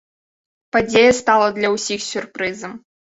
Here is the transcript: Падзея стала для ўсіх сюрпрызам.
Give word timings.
Падзея 0.75 1.11
стала 1.19 1.47
для 1.59 1.69
ўсіх 1.77 1.99
сюрпрызам. 2.09 2.73